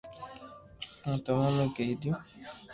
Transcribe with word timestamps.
ھون 1.03 1.15
تموني 1.25 1.65
ڪئي 1.75 1.93
ديو 2.01 2.13